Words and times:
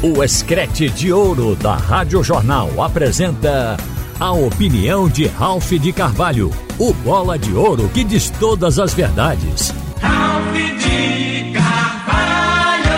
O 0.00 0.22
Escrete 0.22 0.88
de 0.88 1.12
Ouro 1.12 1.56
da 1.56 1.74
Rádio 1.74 2.22
Jornal 2.22 2.80
apresenta 2.80 3.76
a 4.20 4.30
opinião 4.30 5.08
de 5.08 5.26
Ralph 5.26 5.72
de 5.72 5.92
Carvalho, 5.92 6.52
o 6.78 6.92
bola 6.92 7.36
de 7.36 7.52
ouro 7.52 7.88
que 7.88 8.04
diz 8.04 8.30
todas 8.38 8.78
as 8.78 8.94
verdades. 8.94 9.74
Ralph 10.00 10.54
de 10.54 11.52
Carvalho! 11.52 12.88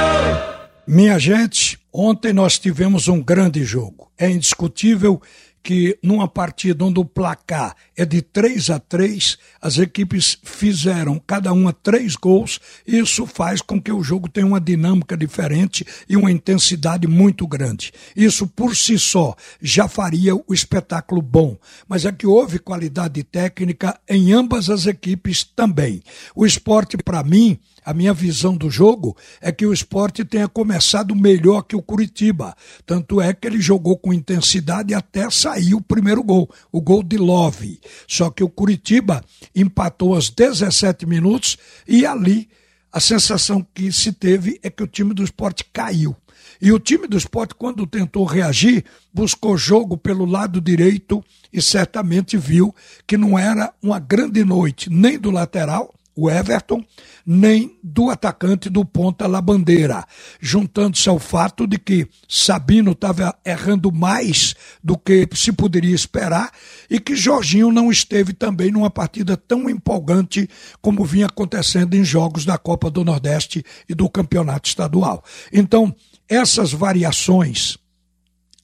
Minha 0.87 1.19
gente, 1.19 1.78
ontem 1.90 2.35
nós 2.35 2.58
tivemos 2.58 3.08
um 3.08 3.22
grande 3.22 3.64
jogo. 3.64 4.10
É 4.19 4.30
indiscutível 4.30 5.22
que 5.63 5.99
numa 6.03 6.27
partida 6.27 6.85
onde 6.85 6.99
o 6.99 7.04
placar 7.04 7.77
é 7.97 8.04
de 8.04 8.22
3 8.22 8.71
a 8.71 8.79
3, 8.79 9.38
as 9.60 9.79
equipes 9.79 10.38
fizeram 10.42 11.21
cada 11.27 11.53
uma 11.53 11.72
três 11.72 12.17
gols, 12.17 12.59
isso 12.87 13.27
faz 13.27 13.60
com 13.60 13.81
que 13.81 13.92
o 13.92 14.03
jogo 14.03 14.28
tenha 14.28 14.46
uma 14.46 14.60
dinâmica 14.60 15.17
diferente 15.17 15.87
e 16.09 16.16
uma 16.16 16.33
intensidade 16.33 17.06
muito 17.06 17.46
grande. 17.46 17.92
Isso 18.16 18.46
por 18.46 18.74
si 18.74 18.98
só 18.98 19.36
já 19.60 19.86
faria 19.86 20.34
o 20.34 20.55
espetáculo 20.55 21.20
bom, 21.20 21.56
mas 21.88 22.05
é 22.05 22.12
que 22.12 22.27
houve 22.27 22.58
qualidade 22.58 23.22
técnica 23.22 23.98
em 24.08 24.33
ambas 24.33 24.70
as 24.70 24.86
equipes 24.86 25.45
também. 25.45 26.02
O 26.34 26.47
esporte, 26.47 26.97
para 26.97 27.22
mim, 27.22 27.58
a 27.84 27.95
minha 27.95 28.12
visão 28.12 28.57
do 28.57 28.70
jogo 28.70 29.16
é 29.41 29.51
que 29.51 29.66
o 29.66 29.73
esporte 29.73 30.25
tenha 30.25 30.48
começado 30.48 31.15
melhor 31.15 31.62
que 31.62 31.77
o 31.77 31.83
Curitiba. 31.83 32.55
Tanto 32.87 33.20
é 33.20 33.33
que 33.33 33.47
ele 33.47 33.61
jogou 33.61 33.97
com 33.97 34.12
intensidade 34.12 34.95
até 34.95 35.29
sair 35.30 35.75
o 35.75 35.80
primeiro 35.80 36.23
gol, 36.23 36.48
o 36.70 36.80
gol 36.80 37.03
de 37.03 37.16
Love. 37.16 37.80
Só 38.06 38.30
que 38.30 38.45
o 38.45 38.48
Curitiba 38.48 39.25
empatou 39.55 40.15
aos 40.15 40.30
17 40.30 41.06
minutos 41.06 41.56
e 41.87 42.05
ali 42.05 42.48
a 42.93 42.98
sensação 42.98 43.65
que 43.75 43.92
se 43.92 44.12
teve 44.12 44.59
é 44.62 44.70
que 44.70 44.83
o 44.83 44.87
time 44.87 45.15
do 45.15 45.23
esporte 45.23 45.65
caiu. 45.73 46.17
E 46.61 46.73
o 46.73 46.78
time 46.78 47.06
do 47.06 47.17
esporte, 47.17 47.55
quando 47.55 47.87
tentou 47.87 48.25
reagir, 48.25 48.84
buscou 49.15 49.56
jogo 49.56 49.97
pelo 49.97 50.27
lado 50.27 50.61
direito 50.61 51.25
e 51.53 51.62
certamente 51.62 52.37
viu 52.37 52.75
que 53.06 53.17
não 53.17 53.39
era 53.39 53.72
uma 53.83 53.98
grande 53.98 54.44
noite 54.44 54.91
nem 54.91 55.19
do 55.19 55.31
lateral 55.31 55.94
o 56.20 56.30
Everton, 56.30 56.84
nem 57.24 57.78
do 57.82 58.10
atacante 58.10 58.68
do 58.68 58.84
ponta 58.84 59.26
Labandeira, 59.26 60.04
juntando-se 60.38 61.08
ao 61.08 61.18
fato 61.18 61.66
de 61.66 61.78
que 61.78 62.06
Sabino 62.28 62.92
estava 62.92 63.34
errando 63.44 63.90
mais 63.90 64.54
do 64.84 64.98
que 64.98 65.26
se 65.34 65.50
poderia 65.50 65.94
esperar 65.94 66.50
e 66.91 67.00
que 67.00 67.16
Jorginho 67.16 67.72
não 67.72 67.91
esteve 67.91 68.34
também 68.34 68.70
numa 68.70 68.91
partida 68.91 69.34
tão 69.34 69.70
empolgante 69.70 70.48
como 70.82 71.04
vinha 71.04 71.26
acontecendo 71.26 71.94
em 71.94 72.04
jogos 72.04 72.44
da 72.44 72.58
Copa 72.58 72.91
do 72.91 73.02
Nordeste 73.02 73.64
e 73.88 73.94
do 73.94 74.08
Campeonato 74.10 74.68
Estadual. 74.68 75.24
Então, 75.50 75.94
essas 76.28 76.72
variações 76.72 77.78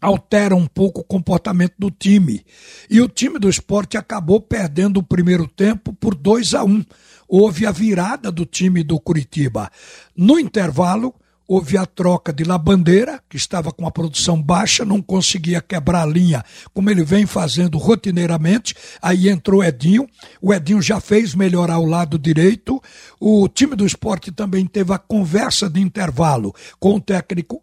altera 0.07 0.55
um 0.55 0.67
pouco 0.67 1.01
o 1.01 1.05
comportamento 1.05 1.75
do 1.79 1.91
time. 1.91 2.45
E 2.89 3.01
o 3.01 3.09
time 3.09 3.39
do 3.39 3.49
esporte 3.49 3.97
acabou 3.97 4.41
perdendo 4.41 4.99
o 4.99 5.03
primeiro 5.03 5.49
tempo 5.49 5.93
por 5.93 6.15
2 6.15 6.55
a 6.55 6.65
1. 6.65 6.69
Um. 6.69 6.85
Houve 7.29 7.67
a 7.67 7.73
virada 7.73 8.31
do 8.31 8.47
time 8.47 8.85
do 8.85 9.01
Curitiba. 9.01 9.69
No 10.17 10.39
intervalo, 10.39 11.13
houve 11.49 11.77
a 11.77 11.87
troca 11.87 12.33
de 12.33 12.45
Labandeira, 12.45 13.21
que 13.29 13.37
estava 13.37 13.71
com 13.73 13.87
a 13.87 13.91
produção 13.91 14.43
baixa, 14.43 14.85
não 14.85 15.01
conseguia 15.01 15.61
quebrar 15.61 16.03
a 16.03 16.07
linha 16.07 16.45
como 16.75 16.91
ele 16.91 17.05
vem 17.05 17.27
fazendo 17.27 17.79
rotineiramente. 17.79 18.75
Aí 19.01 19.29
entrou 19.29 19.63
Edinho, 19.63 20.09
o 20.41 20.53
Edinho 20.53 20.83
já 20.83 21.01
fez 21.01 21.35
melhorar 21.35 21.79
o 21.79 21.87
lado 21.87 22.19
direito. 22.19 22.83
O 23.21 23.49
time 23.49 23.77
do 23.77 23.87
esporte 23.87 24.31
também 24.33 24.67
teve 24.67 24.93
a 24.93 24.99
conversa 24.99 25.71
de 25.71 25.81
intervalo 25.81 26.55
com 26.79 26.97
o 26.97 27.01
técnico 27.01 27.63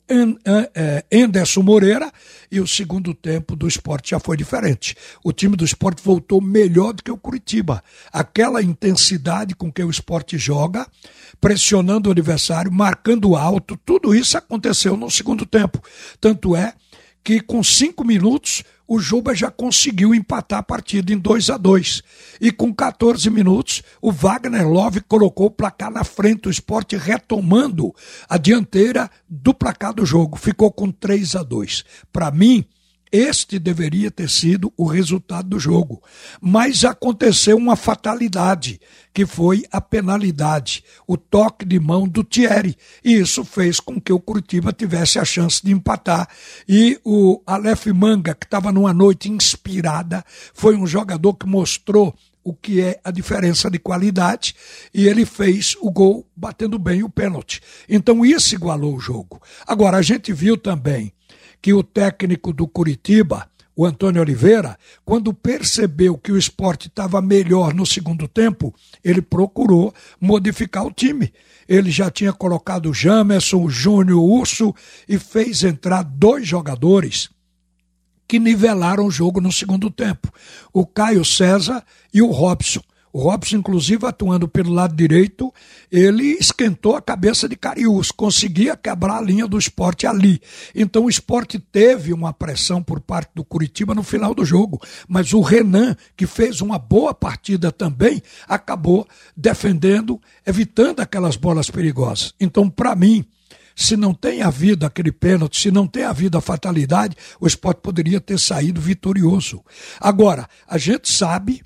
Enderson 1.12 1.62
eh, 1.62 1.64
Moreira 1.64 2.12
e 2.52 2.60
o 2.60 2.68
segundo 2.68 3.14
tempo 3.14 3.56
do 3.56 3.68
esporte 3.68 4.12
já 4.12 4.20
foi 4.20 4.38
diferente. 4.38 4.96
O 5.24 5.32
time 5.34 5.56
do 5.56 5.66
esporte 5.66 6.04
voltou 6.04 6.40
melhor 6.40 6.94
do 6.94 7.04
que 7.04 7.12
o 7.12 7.18
Curitiba. 7.18 7.84
Aquela 8.12 8.62
intensidade 8.62 9.56
com 9.56 9.72
que 9.72 9.84
o 9.84 9.90
esporte 9.90 10.38
joga, 10.38 10.88
pressionando 11.42 12.10
o 12.10 12.12
adversário, 12.12 12.72
marcando 12.72 13.36
alto, 13.36 13.73
tudo 13.76 14.14
isso 14.14 14.38
aconteceu 14.38 14.96
no 14.98 15.10
segundo 15.10 15.46
tempo. 15.46 15.82
Tanto 16.20 16.56
é 16.56 16.74
que 17.24 17.40
com 17.40 17.64
cinco 17.64 18.04
minutos 18.04 18.64
o 18.88 19.00
Juba 19.00 19.34
já 19.34 19.50
conseguiu 19.50 20.14
empatar 20.14 20.60
a 20.60 20.64
partida 20.64 21.14
em 21.14 21.18
2 21.18 21.50
a 21.50 21.58
2 21.58 22.04
E 22.42 22.52
com 22.52 22.74
14 22.74 23.30
minutos, 23.30 23.82
o 24.02 24.12
Wagner 24.12 24.68
Love 24.68 25.02
colocou 25.02 25.48
o 25.48 25.52
placar 25.52 25.90
na 25.90 26.04
frente, 26.04 26.48
o 26.48 26.52
esporte 26.52 26.98
retomando 26.98 27.94
a 28.28 28.38
dianteira 28.38 29.10
do 29.28 29.54
placar 29.54 29.94
do 29.94 30.06
jogo. 30.06 30.38
Ficou 30.38 30.72
com 30.72 30.92
3 30.92 31.36
a 31.36 31.44
2 31.44 31.84
Para 32.12 32.30
mim, 32.30 32.66
este 33.14 33.60
deveria 33.60 34.10
ter 34.10 34.28
sido 34.28 34.74
o 34.76 34.88
resultado 34.88 35.48
do 35.50 35.60
jogo. 35.60 36.02
Mas 36.42 36.84
aconteceu 36.84 37.56
uma 37.56 37.76
fatalidade, 37.76 38.82
que 39.14 39.24
foi 39.24 39.64
a 39.72 39.80
penalidade, 39.80 40.84
o 41.06 41.16
toque 41.16 41.64
de 41.64 41.80
mão 41.80 42.08
do 42.08 42.24
Thierry. 42.24 42.76
E 43.06 43.14
isso 43.14 43.46
fez 43.46 43.80
com 43.80 44.02
que 44.02 44.12
o 44.12 44.20
Curitiba 44.20 44.74
tivesse 44.74 45.20
a 45.20 45.26
chance 45.26 45.64
de 45.64 45.72
empatar. 45.72 46.28
E 46.68 47.00
o 47.06 47.40
Aleph 47.46 47.86
Manga, 47.86 48.34
que 48.34 48.48
estava 48.48 48.72
numa 48.72 48.92
noite 48.92 49.30
inspirada, 49.30 50.26
foi 50.52 50.76
um 50.76 50.88
jogador 50.88 51.36
que 51.36 51.46
mostrou 51.46 52.16
o 52.44 52.52
que 52.52 52.82
é 52.82 53.00
a 53.04 53.12
diferença 53.12 53.70
de 53.70 53.80
qualidade, 53.80 54.54
e 54.94 55.08
ele 55.08 55.26
fez 55.26 55.78
o 55.80 55.90
gol 55.90 56.28
batendo 56.36 56.78
bem 56.78 57.02
o 57.02 57.10
pênalti. 57.10 57.62
Então 57.88 58.26
isso 58.26 58.54
igualou 58.54 58.96
o 58.96 59.00
jogo. 59.00 59.42
Agora, 59.66 59.98
a 59.98 60.02
gente 60.02 60.34
viu 60.34 60.58
também 60.58 61.14
que 61.64 61.74
o 61.74 61.82
técnico 61.82 62.52
do 62.52 62.68
Curitiba, 62.68 63.50
o 63.74 63.86
Antônio 63.86 64.22
Oliveira, 64.22 64.78
quando 65.06 65.34
percebeu 65.34 66.18
que 66.18 66.30
o 66.30 66.38
esporte 66.38 66.90
estava 66.90 67.22
melhor 67.22 67.74
no 67.74 67.86
segundo 67.86 68.28
tempo, 68.28 68.76
ele 69.02 69.22
procurou 69.22 69.94
modificar 70.20 70.86
o 70.86 70.92
time. 70.92 71.32
Ele 71.66 71.90
já 71.90 72.12
tinha 72.12 72.34
colocado 72.34 72.90
o 72.90 72.94
Jamerson, 72.94 73.64
o 73.64 73.70
Júnior 73.70 74.22
Urso 74.22 74.76
e 75.08 75.18
fez 75.18 75.64
entrar 75.64 76.04
dois 76.04 76.46
jogadores 76.46 77.30
que 78.28 78.40
nivelaram 78.40 79.06
o 79.06 79.12
jogo 79.12 79.40
no 79.40 79.52
segundo 79.52 79.90
tempo: 79.90 80.34
o 80.74 80.86
Caio 80.86 81.24
César 81.24 81.82
e 82.14 82.22
o 82.22 82.30
Robson. 82.30 82.84
O 83.14 83.22
Robson, 83.22 83.58
inclusive, 83.58 84.08
atuando 84.08 84.48
pelo 84.48 84.74
lado 84.74 84.96
direito, 84.96 85.54
ele 85.92 86.32
esquentou 86.32 86.96
a 86.96 87.02
cabeça 87.02 87.48
de 87.48 87.56
Cariús, 87.56 88.10
conseguia 88.10 88.76
quebrar 88.76 89.20
a 89.20 89.22
linha 89.22 89.46
do 89.46 89.56
esporte 89.56 90.08
ali. 90.08 90.42
Então 90.74 91.06
o 91.06 91.10
esporte 91.10 91.60
teve 91.60 92.12
uma 92.12 92.34
pressão 92.34 92.82
por 92.82 93.00
parte 93.00 93.30
do 93.36 93.46
Curitiba 93.46 93.94
no 93.94 94.02
final 94.02 94.34
do 94.34 94.44
jogo, 94.44 94.82
mas 95.08 95.32
o 95.32 95.42
Renan, 95.42 95.96
que 96.18 96.26
fez 96.26 96.60
uma 96.60 96.80
boa 96.80 97.14
partida 97.14 97.72
também, 97.72 98.20
acabou 98.48 99.08
defendendo, 99.38 100.20
evitando 100.44 101.00
aquelas 101.00 101.36
bolas 101.36 101.70
perigosas. 101.70 102.34
Então, 102.40 102.68
para 102.68 102.96
mim, 102.96 103.24
se 103.76 103.96
não 103.96 104.16
tem 104.16 104.42
havido 104.42 104.88
aquele 104.88 105.12
pênalti, 105.12 105.62
se 105.62 105.70
não 105.70 105.86
tem 105.86 106.04
havido 106.04 106.36
a 106.36 106.42
fatalidade, 106.42 107.16
o 107.40 107.46
esporte 107.46 107.80
poderia 107.82 108.20
ter 108.20 108.40
saído 108.40 108.82
vitorioso. 108.82 109.64
Agora, 110.00 110.50
a 110.68 110.80
gente 110.80 111.08
sabe 111.12 111.64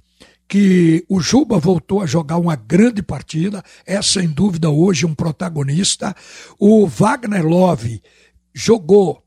que 0.48 1.04
o 1.10 1.20
Juba 1.20 1.60
voltou 1.60 2.02
a 2.02 2.06
jogar 2.06 2.38
uma 2.38 2.56
grande 2.56 3.04
partida, 3.04 3.64
é 3.86 4.02
sem 4.02 4.28
dúvida 4.28 4.70
hoje 4.70 5.06
um 5.06 5.14
protagonista. 5.14 6.16
O 6.58 6.88
Wagner 6.88 7.46
Love 7.46 8.02
jogou 8.54 9.24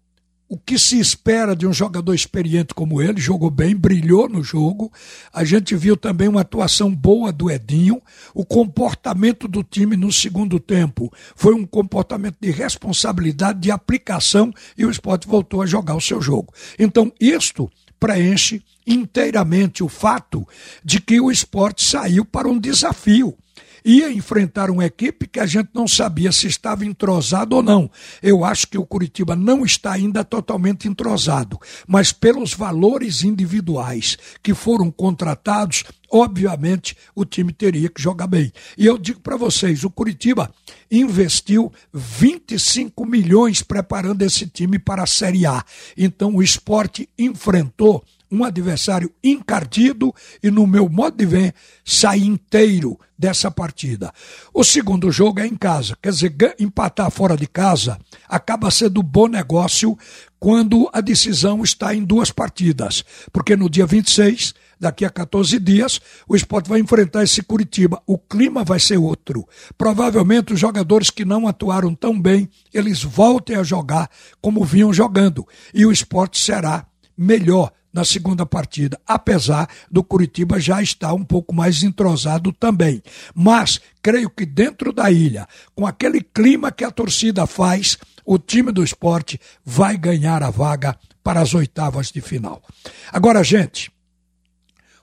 o 0.51 0.59
que 0.59 0.77
se 0.77 0.99
espera 0.99 1.55
de 1.55 1.65
um 1.65 1.73
jogador 1.73 2.13
experiente 2.13 2.75
como 2.75 3.01
ele, 3.01 3.21
jogou 3.21 3.51
bem, 3.51 3.77
brilhou 3.77 4.29
no 4.29 4.43
jogo. 4.43 4.93
A 5.33 5.45
gente 5.45 5.77
viu 5.77 5.97
também 5.97 6.27
uma 6.27 6.41
atuação 6.41 6.93
boa 6.93 7.31
do 7.31 7.49
Edinho. 7.49 8.03
O 8.35 8.45
comportamento 8.45 9.47
do 9.47 9.63
time 9.63 9.97
no 9.97 10.13
segundo 10.13 10.59
tempo 10.59 11.09
foi 11.37 11.55
um 11.55 11.65
comportamento 11.65 12.37
de 12.41 12.51
responsabilidade, 12.51 13.61
de 13.61 13.71
aplicação, 13.71 14.53
e 14.77 14.85
o 14.85 14.91
esporte 14.91 15.29
voltou 15.29 15.63
a 15.63 15.67
jogar 15.67 15.95
o 15.95 16.01
seu 16.01 16.21
jogo. 16.21 16.53
Então, 16.77 17.13
isto 17.21 17.71
preenche 18.01 18.63
inteiramente 18.87 19.85
o 19.85 19.89
fato 19.89 20.49
de 20.83 21.01
que 21.01 21.21
o 21.21 21.31
esporte 21.31 21.85
saiu 21.85 22.25
para 22.25 22.49
um 22.49 22.59
desafio. 22.59 23.37
Ia 23.85 24.13
enfrentar 24.13 24.71
uma 24.71 24.85
equipe 24.85 25.27
que 25.27 25.41
a 25.41 25.47
gente 25.47 25.71
não 25.75 25.89
sabia 25.89 26.33
se 26.33 26.47
estava 26.47 26.85
entrosado 26.85 27.57
ou 27.57 27.63
não. 27.63 27.91
Eu 28.23 28.45
acho 28.45 28.67
que 28.67 28.79
o 28.79 28.87
Curitiba 28.87 29.35
não 29.35 29.65
está 29.65 29.93
ainda 29.93 30.25
totalmente 30.25 30.89
entrosado, 30.89 31.59
mas 31.87 32.13
pelos 32.13 32.55
valores 32.55 33.23
individuais 33.23 34.17
que 34.43 34.55
foram 34.55 34.91
contratados, 34.91 35.85
obviamente 36.11 36.97
o 37.15 37.25
time 37.25 37.53
teria 37.53 37.89
que 37.89 38.03
jogar 38.03 38.27
bem. 38.27 38.53
E 38.77 38.87
eu 38.87 38.99
digo 38.99 39.21
para 39.21 39.37
vocês, 39.37 39.85
o 39.85 39.91
Curitiba 39.91 40.53
investiu 40.91 41.73
25 41.93 43.07
milhões 43.07 43.63
preparando 43.63 44.23
esse 44.23 44.47
time 44.47 44.79
para 44.79 45.05
a 45.05 45.07
Série 45.07 45.47
A. 45.47 45.65
Então 45.97 46.35
o 46.35 46.43
esporte 46.43 47.09
enfrentou 47.19 48.05
um 48.31 48.45
adversário 48.45 49.13
encardido 49.23 50.15
e, 50.43 50.51
no 50.51 50.67
meu 50.67 50.89
modo 50.89 51.17
de 51.17 51.27
ver, 51.27 51.55
sair 51.85 52.27
inteiro 52.27 52.99
dessa 53.19 53.51
partida. 53.51 54.13
O 54.55 54.65
segundo 54.65 55.11
jogo 55.11 55.41
é 55.41 55.47
em 55.47 55.57
casa, 55.57 55.97
quer 56.01 56.11
dizer, 56.11 56.35
empatar 56.59 57.11
fora 57.11 57.37
de 57.37 57.47
casa 57.47 57.99
acaba 58.29 58.71
sendo 58.71 59.03
bom 59.03 59.27
negócio 59.27 59.99
quando 60.39 60.89
a 60.93 61.01
decisão 61.01 61.63
está 61.63 61.95
em 61.95 62.03
duas 62.03 62.31
partidas, 62.31 63.05
porque 63.33 63.57
no 63.57 63.69
dia 63.69 63.85
26 63.85 64.55
daqui 64.81 65.05
a 65.05 65.11
14 65.11 65.59
dias, 65.59 66.01
o 66.27 66.35
esporte 66.35 66.71
vai 66.71 66.81
enfrentar 66.81 67.23
esse 67.23 67.43
Curitiba. 67.43 68.03
O 68.07 68.19
clima 68.19 68.65
vai 68.65 68.81
ser 68.81 68.97
outro. 68.97 69.47
Provavelmente 69.77 70.55
os 70.55 70.59
jogadores 70.59 71.11
que 71.11 71.23
não 71.23 71.47
atuaram 71.47 71.95
tão 71.95 72.19
bem, 72.19 72.49
eles 72.73 73.03
voltem 73.03 73.57
a 73.57 73.63
jogar 73.63 74.09
como 74.41 74.65
vinham 74.65 74.91
jogando. 74.91 75.47
E 75.75 75.85
o 75.85 75.93
esporte 75.93 76.41
será 76.41 76.87
melhor 77.17 77.71
na 77.93 78.05
segunda 78.05 78.47
partida, 78.47 79.01
apesar 79.07 79.69
do 79.91 80.03
Curitiba 80.03 80.61
já 80.61 80.83
estar 80.83 81.13
um 81.13 81.25
pouco 81.25 81.55
mais 81.55 81.83
entrosado 81.83 82.53
também. 82.53 83.03
Mas 83.35 83.81
creio 84.03 84.31
que 84.31 84.47
dentro 84.47 84.93
da 84.93 85.11
ilha, 85.11 85.47
com 85.75 85.87
aquele 85.87 86.21
clima 86.21 86.71
que 86.71 86.85
a 86.85 86.91
torcida 86.91 87.47
faz, 87.47 87.99
o 88.25 88.39
time 88.39 88.71
do 88.73 88.85
esporte 88.85 89.41
vai 89.65 89.97
ganhar 89.97 90.43
a 90.43 90.51
vaga 90.51 90.97
para 91.23 91.41
as 91.41 91.55
oitavas 91.55 92.11
de 92.11 92.21
final. 92.21 92.63
Agora, 93.13 93.43
gente, 93.43 93.91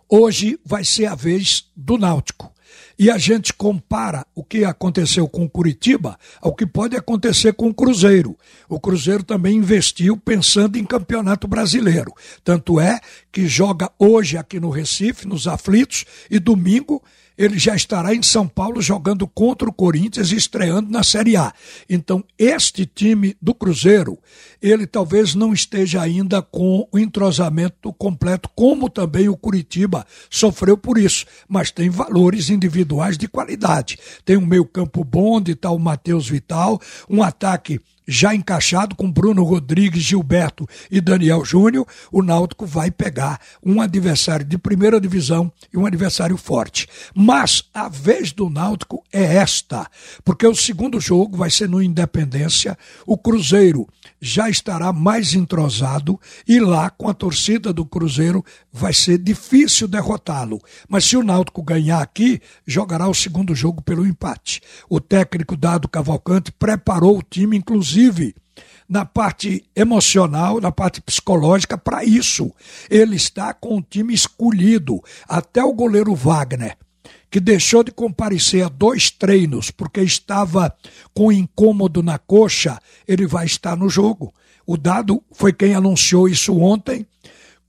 Hoje 0.10 0.58
vai 0.66 0.86
ser 0.86 1.08
a 1.08 1.16
vez 1.16 1.66
do 1.76 1.98
Náutico. 1.98 2.54
E 3.00 3.12
a 3.12 3.18
gente 3.18 3.54
compara 3.54 4.26
o 4.34 4.44
que 4.44 4.66
aconteceu 4.66 5.28
com 5.28 5.48
Curitiba 5.48 6.18
ao 6.42 6.56
que 6.56 6.66
pode 6.66 6.96
acontecer 6.96 7.54
com 7.54 7.68
o 7.68 7.74
Cruzeiro. 7.74 8.36
O 8.68 8.80
Cruzeiro 8.80 9.24
também 9.24 9.58
investiu 9.58 10.18
pensando 10.18 10.78
em 10.78 10.84
campeonato 10.84 11.48
brasileiro. 11.48 12.12
Tanto 12.44 12.80
é 12.80 13.00
que 13.32 13.48
joga 13.48 13.92
hoje 14.00 14.36
aqui 14.36 14.60
no 14.60 14.72
Recife, 14.72 15.28
nos 15.28 15.48
aflitos, 15.48 16.06
e 16.30 16.40
domingo 16.40 17.04
ele 17.38 17.60
já 17.60 17.76
estará 17.76 18.16
em 18.16 18.24
São 18.24 18.48
Paulo 18.48 18.82
jogando 18.82 19.28
contra 19.28 19.70
o 19.70 19.74
Corinthians 19.74 20.32
e 20.32 20.36
estreando 20.36 20.90
na 20.90 21.04
Série 21.04 21.38
A. 21.38 21.54
Então, 21.90 22.24
este 22.38 22.86
time 22.86 23.38
do 23.42 23.54
Cruzeiro, 23.54 24.18
ele 24.62 24.88
talvez 24.88 25.36
não 25.36 25.54
esteja 25.54 26.02
ainda 26.02 26.42
com 26.42 26.88
o 26.92 26.98
entrosamento 26.98 27.94
completo, 27.94 28.50
como 28.56 28.90
também 28.90 29.30
o 29.30 29.38
Curitiba 29.38 30.06
sofreu 30.30 30.78
por 30.78 30.98
isso, 30.98 31.26
mas 31.48 31.70
tem 31.70 31.90
valores 31.90 32.50
individuais 32.50 33.18
de 33.18 33.28
qualidade. 33.28 34.00
Tem 34.26 34.38
um 34.38 34.46
meio-campo 34.46 35.04
bom, 35.04 35.40
de 35.40 35.54
tal 35.54 35.78
Matheus 35.78 36.28
Vital, 36.28 36.82
um 37.10 37.22
ataque 37.22 37.80
já 38.08 38.34
encaixado 38.34 38.96
com 38.96 39.12
Bruno 39.12 39.44
Rodrigues, 39.44 40.04
Gilberto 40.04 40.68
e 40.90 41.02
Daniel 41.02 41.44
Júnior, 41.44 41.86
o 42.12 42.24
Náutico 42.24 42.66
vai 42.66 42.90
pegar 42.90 43.40
um 43.64 43.82
adversário 43.82 44.46
de 44.46 44.58
primeira 44.58 45.02
divisão 45.02 45.52
e 45.74 45.78
um 45.78 45.86
adversário 45.86 46.38
forte. 46.38 46.88
Mas 47.14 47.66
a 47.74 47.90
vez 47.90 48.32
do 48.32 48.50
Náutico 48.50 49.04
é 49.12 49.36
esta, 49.38 49.88
porque 50.24 50.48
o 50.48 50.56
segundo 50.56 51.00
jogo 51.00 51.36
vai 51.36 51.50
ser 51.50 51.68
no 51.68 51.82
Independência, 51.82 52.78
o 53.06 53.18
Cruzeiro 53.18 53.88
já 54.22 54.50
estará 54.50 54.92
mais 54.92 55.34
entrosado 55.34 56.20
e 56.48 56.60
lá 56.60 56.90
com 56.90 57.10
a 57.10 57.14
torcida 57.14 57.72
do 57.72 57.86
Cruzeiro 57.86 58.44
vai 58.78 58.94
ser 58.94 59.18
difícil 59.18 59.88
derrotá-lo. 59.88 60.62
Mas 60.88 61.06
se 61.06 61.18
o 61.18 61.24
Náutico 61.24 61.64
ganhar 61.64 62.02
aqui, 62.02 62.40
jogará 62.66 63.08
o 63.10 63.14
segundo 63.14 63.56
jogo 63.56 63.82
pelo 63.82 64.06
empate. 64.06 64.62
O 64.90 65.00
técnico 65.00 65.58
Dado 65.58 65.90
Cavalcante 65.90 66.52
preparou 66.52 67.18
o 67.18 67.24
time 67.24 67.58
inclusive 67.58 68.36
na 68.88 69.04
parte 69.04 69.66
emocional, 69.76 70.62
na 70.62 70.72
parte 70.72 71.02
psicológica 71.02 71.78
para 71.78 72.04
isso. 72.06 72.52
Ele 72.90 73.16
está 73.16 73.54
com 73.54 73.78
o 73.78 73.82
time 73.82 74.14
escolhido, 74.14 75.02
até 75.28 75.64
o 75.64 75.74
goleiro 75.74 76.16
Wagner 76.16 76.78
que 77.30 77.40
deixou 77.40 77.84
de 77.84 77.92
comparecer 77.92 78.66
a 78.66 78.70
dois 78.70 79.12
treinos 79.12 79.70
porque 79.70 80.02
estava 80.02 80.74
com 81.14 81.32
incômodo 81.32 82.02
na 82.02 82.18
coxa, 82.18 82.80
ele 83.08 83.28
vai 83.28 83.46
estar 83.46 83.76
no 83.76 83.90
jogo. 83.90 84.34
O 84.66 84.78
Dado 84.78 85.24
foi 85.32 85.54
quem 85.54 85.74
anunciou 85.74 86.28
isso 86.28 86.58
ontem, 86.58 87.06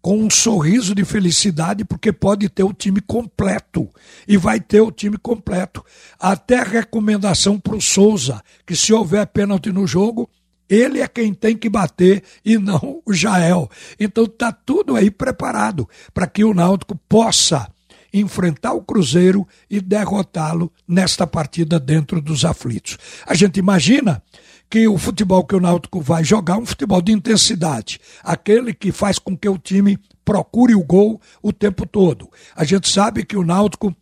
com 0.08 0.20
um 0.20 0.30
sorriso 0.30 0.94
de 0.94 1.04
felicidade, 1.04 1.84
porque 1.84 2.10
pode 2.10 2.48
ter 2.48 2.62
o 2.62 2.72
time 2.72 2.98
completo. 2.98 3.90
E 4.26 4.38
vai 4.38 4.58
ter 4.58 4.80
o 4.80 4.90
time 4.90 5.18
completo. 5.18 5.84
Até 6.18 6.62
recomendação 6.62 7.60
para 7.60 7.76
o 7.76 7.80
Souza, 7.82 8.42
que 8.66 8.74
se 8.74 8.90
houver 8.90 9.26
pênalti 9.26 9.70
no 9.70 9.86
jogo, 9.86 10.30
ele 10.66 11.02
é 11.02 11.06
quem 11.06 11.34
tem 11.34 11.54
que 11.54 11.68
bater 11.68 12.22
e 12.42 12.56
não 12.56 13.02
o 13.04 13.12
Jael. 13.12 13.70
Então 14.00 14.24
está 14.24 14.50
tudo 14.50 14.96
aí 14.96 15.10
preparado 15.10 15.86
para 16.14 16.26
que 16.26 16.42
o 16.42 16.54
Náutico 16.54 16.98
possa 17.06 17.70
enfrentar 18.10 18.72
o 18.72 18.80
Cruzeiro 18.80 19.46
e 19.68 19.78
derrotá-lo 19.78 20.72
nesta 20.88 21.26
partida 21.26 21.78
dentro 21.78 22.22
dos 22.22 22.46
aflitos. 22.46 22.96
A 23.26 23.34
gente 23.34 23.58
imagina 23.58 24.22
que 24.70 24.86
o 24.86 24.98
futebol 24.98 25.44
que 25.44 25.56
o 25.56 25.60
Náutico 25.60 26.00
vai 26.00 26.22
jogar 26.22 26.56
é 26.56 26.58
um 26.58 26.66
futebol 26.66 27.00
de 27.00 27.12
intensidade, 27.12 28.00
aquele 28.22 28.74
que 28.74 28.92
faz 28.92 29.18
com 29.18 29.36
que 29.36 29.48
o 29.48 29.58
time 29.58 29.98
procure 30.24 30.74
o 30.74 30.84
gol 30.84 31.20
o 31.42 31.52
tempo 31.52 31.86
todo. 31.86 32.30
A 32.54 32.64
gente 32.64 32.88
sabe 32.88 33.24
que 33.24 33.36
o 33.36 33.44
Náutico 33.44 33.94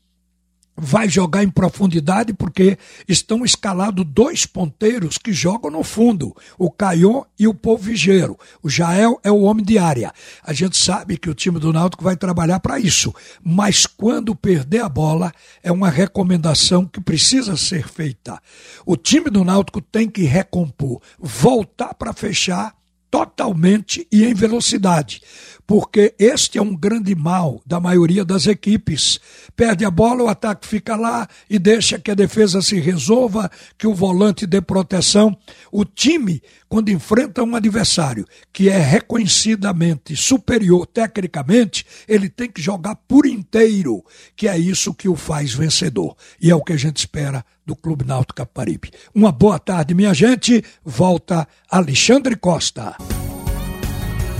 vai 0.76 1.08
jogar 1.08 1.42
em 1.42 1.48
profundidade 1.48 2.34
porque 2.34 2.76
estão 3.08 3.44
escalados 3.44 4.04
dois 4.04 4.44
ponteiros 4.44 5.16
que 5.16 5.32
jogam 5.32 5.70
no 5.70 5.82
fundo, 5.82 6.36
o 6.58 6.70
Caion 6.70 7.22
e 7.38 7.48
o 7.48 7.54
Polvigeiro. 7.54 8.38
O 8.62 8.68
Jael 8.68 9.18
é 9.24 9.30
o 9.30 9.40
homem 9.42 9.64
de 9.64 9.78
área. 9.78 10.12
A 10.42 10.52
gente 10.52 10.76
sabe 10.76 11.16
que 11.16 11.30
o 11.30 11.34
time 11.34 11.58
do 11.58 11.72
Náutico 11.72 12.04
vai 12.04 12.16
trabalhar 12.16 12.60
para 12.60 12.78
isso, 12.78 13.14
mas 13.42 13.86
quando 13.86 14.36
perder 14.36 14.82
a 14.82 14.88
bola 14.88 15.32
é 15.62 15.72
uma 15.72 15.88
recomendação 15.88 16.84
que 16.84 17.00
precisa 17.00 17.56
ser 17.56 17.88
feita. 17.88 18.40
O 18.84 18.96
time 18.96 19.30
do 19.30 19.44
Náutico 19.44 19.80
tem 19.80 20.08
que 20.08 20.22
recompor, 20.22 21.00
voltar 21.18 21.94
para 21.94 22.12
fechar 22.12 22.74
totalmente 23.10 24.06
e 24.12 24.24
em 24.24 24.34
velocidade 24.34 25.22
porque 25.66 26.14
este 26.18 26.58
é 26.58 26.62
um 26.62 26.76
grande 26.76 27.14
mal 27.14 27.60
da 27.66 27.80
maioria 27.80 28.24
das 28.24 28.46
equipes. 28.46 29.18
Perde 29.56 29.84
a 29.84 29.90
bola, 29.90 30.22
o 30.22 30.28
ataque 30.28 30.66
fica 30.66 30.94
lá 30.94 31.28
e 31.50 31.58
deixa 31.58 31.98
que 31.98 32.10
a 32.10 32.14
defesa 32.14 32.62
se 32.62 32.78
resolva, 32.78 33.50
que 33.76 33.86
o 33.86 33.94
volante 33.94 34.46
dê 34.46 34.60
proteção. 34.60 35.36
O 35.72 35.84
time, 35.84 36.40
quando 36.68 36.90
enfrenta 36.90 37.42
um 37.42 37.56
adversário 37.56 38.26
que 38.52 38.68
é 38.68 38.78
reconhecidamente 38.78 40.14
superior 40.14 40.86
tecnicamente, 40.86 41.84
ele 42.06 42.28
tem 42.28 42.50
que 42.50 42.62
jogar 42.62 42.94
por 43.08 43.26
inteiro, 43.26 44.04
que 44.36 44.46
é 44.46 44.56
isso 44.56 44.94
que 44.94 45.08
o 45.08 45.16
faz 45.16 45.52
vencedor. 45.52 46.16
E 46.40 46.50
é 46.50 46.54
o 46.54 46.62
que 46.62 46.72
a 46.72 46.78
gente 46.78 46.98
espera 46.98 47.44
do 47.64 47.74
Clube 47.74 48.04
Náutico 48.04 48.36
Caparibe. 48.36 48.92
Uma 49.12 49.32
boa 49.32 49.58
tarde, 49.58 49.94
minha 49.94 50.14
gente. 50.14 50.62
Volta 50.84 51.48
Alexandre 51.68 52.36
Costa. 52.36 52.96